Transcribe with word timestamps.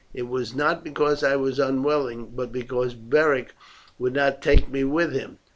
It 0.15 0.27
was 0.27 0.55
not 0.55 0.83
because 0.83 1.23
I 1.23 1.35
was 1.35 1.59
unwilling, 1.59 2.31
but 2.35 2.51
because 2.51 2.95
Beric 2.95 3.53
would 3.99 4.13
not 4.15 4.41
take 4.41 4.67
me 4.67 4.83
with 4.83 5.13
him. 5.13 5.37